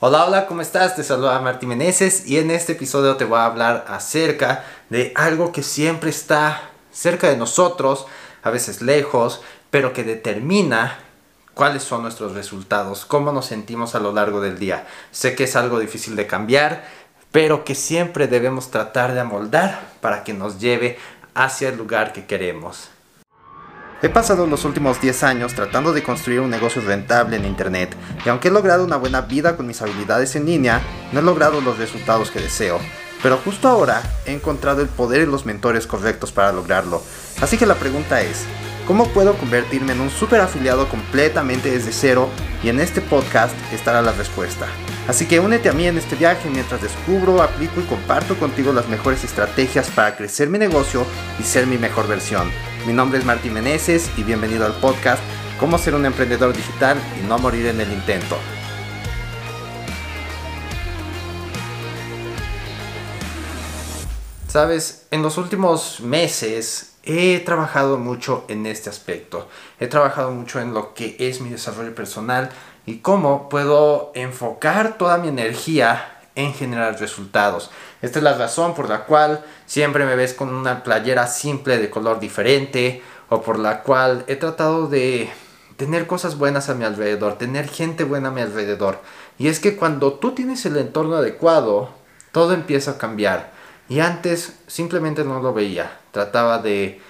[0.00, 0.94] Hola, hola, ¿cómo estás?
[0.94, 5.50] Te saluda Martín Meneses y en este episodio te voy a hablar acerca de algo
[5.50, 8.06] que siempre está cerca de nosotros,
[8.44, 9.42] a veces lejos,
[9.72, 11.00] pero que determina
[11.52, 14.86] cuáles son nuestros resultados, cómo nos sentimos a lo largo del día.
[15.10, 16.84] Sé que es algo difícil de cambiar,
[17.32, 20.96] pero que siempre debemos tratar de amoldar para que nos lleve
[21.34, 22.90] hacia el lugar que queremos.
[24.00, 28.28] He pasado los últimos 10 años tratando de construir un negocio rentable en Internet y
[28.28, 31.78] aunque he logrado una buena vida con mis habilidades en línea, no he logrado los
[31.78, 32.78] resultados que deseo.
[33.24, 37.02] Pero justo ahora he encontrado el poder y los mentores correctos para lograrlo.
[37.40, 38.44] Así que la pregunta es,
[38.86, 42.28] ¿cómo puedo convertirme en un super afiliado completamente desde cero?
[42.62, 44.68] Y en este podcast estará la respuesta.
[45.08, 48.88] Así que únete a mí en este viaje mientras descubro, aplico y comparto contigo las
[48.88, 51.04] mejores estrategias para crecer mi negocio
[51.40, 52.52] y ser mi mejor versión.
[52.88, 55.22] Mi nombre es Martín Meneses y bienvenido al podcast
[55.60, 58.34] Cómo ser un emprendedor digital y no morir en el intento.
[64.48, 69.48] Sabes, en los últimos meses he trabajado mucho en este aspecto.
[69.78, 72.48] He trabajado mucho en lo que es mi desarrollo personal
[72.86, 77.70] y cómo puedo enfocar toda mi energía en generar resultados.
[78.00, 81.90] Esta es la razón por la cual siempre me ves con una playera simple de
[81.90, 85.28] color diferente o por la cual he tratado de
[85.76, 89.00] tener cosas buenas a mi alrededor, tener gente buena a mi alrededor.
[89.36, 91.90] Y es que cuando tú tienes el entorno adecuado,
[92.30, 93.50] todo empieza a cambiar.
[93.88, 95.98] Y antes simplemente no lo veía.
[96.12, 97.00] Trataba de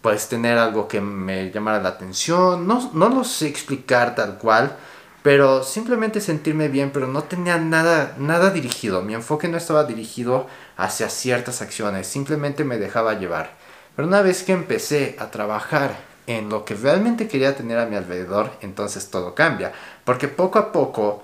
[0.00, 2.66] pues tener algo que me llamara la atención.
[2.66, 4.74] No, no lo sé explicar tal cual
[5.22, 9.02] pero simplemente sentirme bien, pero no tenía nada, nada dirigido.
[9.02, 13.52] Mi enfoque no estaba dirigido hacia ciertas acciones, simplemente me dejaba llevar.
[13.96, 15.94] Pero una vez que empecé a trabajar
[16.26, 19.72] en lo que realmente quería tener a mi alrededor, entonces todo cambia.
[20.04, 21.22] Porque poco a poco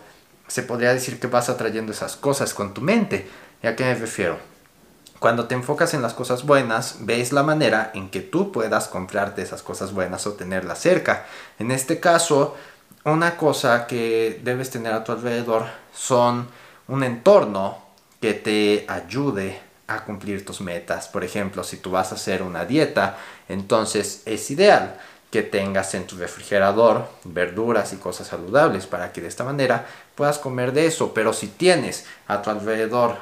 [0.48, 3.28] se podría decir que vas atrayendo esas cosas con tu mente.
[3.62, 4.36] ¿Y a qué me refiero?
[5.18, 9.40] Cuando te enfocas en las cosas buenas, ves la manera en que tú puedas comprarte
[9.40, 11.24] esas cosas buenas o tenerlas cerca.
[11.58, 12.54] En este caso,
[13.12, 16.48] una cosa que debes tener a tu alrededor son
[16.88, 17.78] un entorno
[18.20, 21.06] que te ayude a cumplir tus metas.
[21.06, 23.16] Por ejemplo, si tú vas a hacer una dieta,
[23.48, 24.98] entonces es ideal
[25.30, 30.38] que tengas en tu refrigerador verduras y cosas saludables para que de esta manera puedas
[30.38, 31.14] comer de eso.
[31.14, 33.16] Pero si tienes a tu alrededor,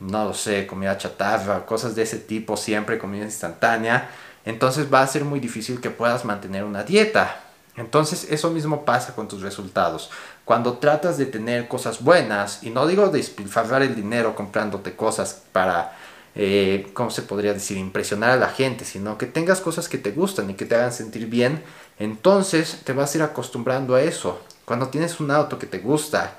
[0.00, 4.10] no lo sé, comida chatarra, cosas de ese tipo, siempre comida instantánea,
[4.44, 7.44] entonces va a ser muy difícil que puedas mantener una dieta.
[7.76, 10.10] Entonces eso mismo pasa con tus resultados.
[10.44, 15.96] Cuando tratas de tener cosas buenas, y no digo despilfarrar el dinero comprándote cosas para,
[16.34, 20.10] eh, ¿cómo se podría decir?, impresionar a la gente, sino que tengas cosas que te
[20.10, 21.62] gustan y que te hagan sentir bien,
[21.98, 24.40] entonces te vas a ir acostumbrando a eso.
[24.64, 26.34] Cuando tienes un auto que te gusta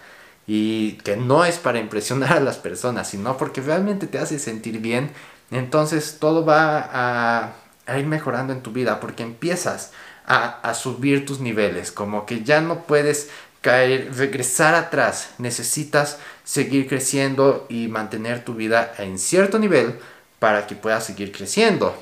[0.47, 4.79] y que no es para impresionar a las personas, sino porque realmente te hace sentir
[4.79, 5.11] bien,
[5.51, 7.53] entonces todo va a,
[7.85, 9.91] a ir mejorando en tu vida porque empiezas
[10.25, 13.29] a, subir tus niveles, como que ya no puedes
[13.61, 19.99] caer, regresar atrás, necesitas seguir creciendo y mantener tu vida en cierto nivel
[20.39, 21.95] para que puedas seguir creciendo.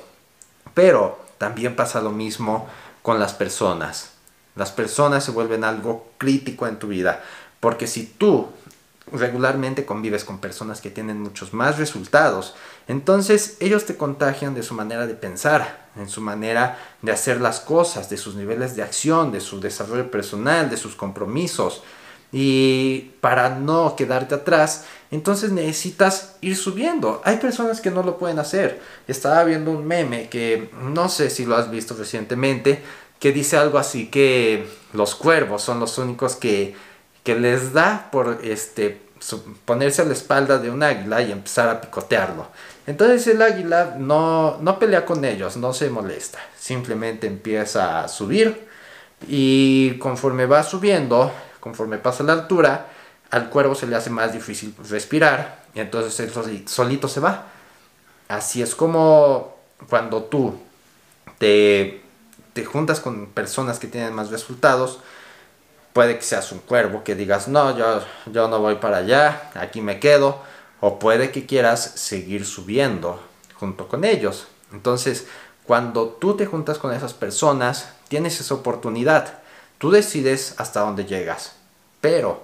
[0.74, 2.68] Pero también pasa lo mismo
[3.02, 4.12] con las personas.
[4.56, 7.22] Las personas se vuelven algo crítico en tu vida,
[7.60, 8.48] porque si tú
[9.12, 12.54] regularmente convives con personas que tienen muchos más resultados,
[12.86, 17.60] entonces ellos te contagian de su manera de pensar, en su manera de hacer las
[17.60, 21.82] cosas, de sus niveles de acción, de su desarrollo personal, de sus compromisos.
[22.32, 27.20] Y para no quedarte atrás, entonces necesitas ir subiendo.
[27.24, 28.80] Hay personas que no lo pueden hacer.
[29.08, 32.82] Estaba viendo un meme que no sé si lo has visto recientemente,
[33.18, 36.74] que dice algo así que los cuervos son los únicos que
[37.22, 39.02] que les da por este
[39.64, 42.46] ponerse a la espalda de un águila y empezar a picotearlo.
[42.86, 48.66] Entonces el águila no, no pelea con ellos, no se molesta, simplemente empieza a subir
[49.28, 51.30] y conforme va subiendo,
[51.60, 52.86] conforme pasa la altura,
[53.30, 57.46] al cuervo se le hace más difícil respirar y entonces él solito se va.
[58.28, 59.56] Así es como
[59.88, 60.58] cuando tú
[61.38, 62.02] te,
[62.52, 65.00] te juntas con personas que tienen más resultados,
[65.92, 68.00] Puede que seas un cuervo que digas, no, yo,
[68.32, 70.38] yo no voy para allá, aquí me quedo.
[70.80, 73.20] O puede que quieras seguir subiendo
[73.54, 74.46] junto con ellos.
[74.72, 75.26] Entonces,
[75.64, 79.40] cuando tú te juntas con esas personas, tienes esa oportunidad.
[79.78, 81.52] Tú decides hasta dónde llegas.
[82.00, 82.42] Pero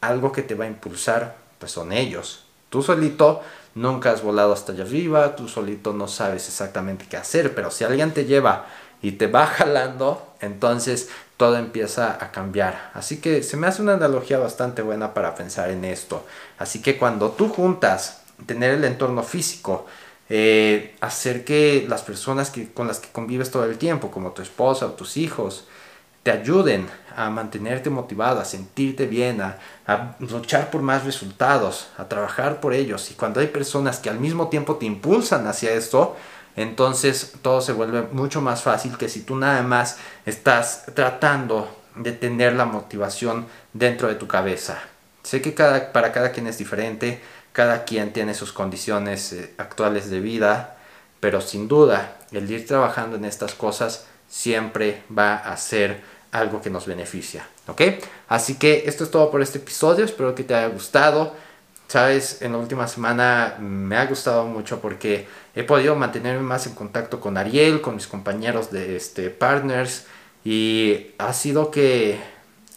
[0.00, 2.44] algo que te va a impulsar, pues son ellos.
[2.68, 3.42] Tú solito
[3.74, 7.84] nunca has volado hasta allá arriba, tú solito no sabes exactamente qué hacer, pero si
[7.84, 8.66] alguien te lleva
[9.02, 12.90] y te va jalando, entonces todo empieza a cambiar.
[12.94, 16.24] Así que se me hace una analogía bastante buena para pensar en esto.
[16.58, 19.86] Así que cuando tú juntas tener el entorno físico,
[20.28, 24.42] eh, hacer que las personas que, con las que convives todo el tiempo, como tu
[24.42, 25.66] esposa o tus hijos,
[26.22, 32.08] te ayuden a mantenerte motivado, a sentirte bien, a, a, luchar por más resultados, a
[32.08, 33.10] trabajar por ellos.
[33.10, 36.16] Y cuando hay personas que al mismo tiempo te impulsan hacia esto,
[36.56, 42.12] entonces todo se vuelve mucho más fácil que si tú nada más estás tratando de
[42.12, 44.80] tener la motivación dentro de tu cabeza.
[45.22, 47.20] Sé que cada, para cada quien es diferente,
[47.52, 50.76] cada quien tiene sus condiciones eh, actuales de vida,
[51.20, 56.02] pero sin duda el ir trabajando en estas cosas siempre va a ser
[56.32, 57.82] algo que nos beneficia, ¿ok?
[58.28, 61.34] Así que esto es todo por este episodio, espero que te haya gustado.
[61.88, 66.74] Sabes, en la última semana me ha gustado mucho porque he podido mantenerme más en
[66.74, 70.06] contacto con Ariel, con mis compañeros de este, partners
[70.44, 72.18] y ha sido que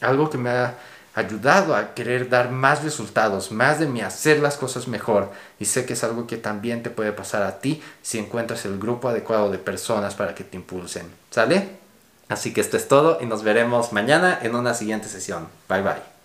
[0.01, 0.75] algo que me ha
[1.15, 5.31] ayudado a querer dar más resultados, más de mí, hacer las cosas mejor.
[5.59, 8.79] Y sé que es algo que también te puede pasar a ti si encuentras el
[8.79, 11.07] grupo adecuado de personas para que te impulsen.
[11.29, 11.69] ¿Sale?
[12.29, 15.47] Así que esto es todo y nos veremos mañana en una siguiente sesión.
[15.67, 16.19] Bye bye.